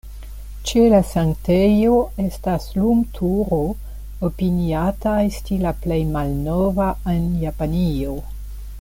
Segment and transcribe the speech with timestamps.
[0.69, 3.61] Ĉe la sanktejo estas lumturo,
[4.29, 8.21] opiniata esti la plej malnova en Japanio.